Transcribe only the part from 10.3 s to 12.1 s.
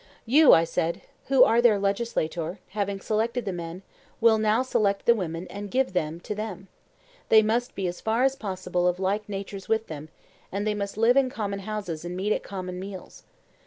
and they must live in common houses